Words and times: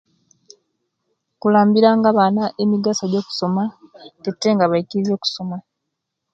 Kukambira 1.39 1.89
nga 1.97 2.07
abaana 2.13 2.43
emigaso 2.63 3.03
gyo 3.11 3.21
kusoma 3.27 3.63
ate 4.29 4.47
nga 4.55 4.69
baikiriria 4.71 5.13
okusoma 5.17 5.57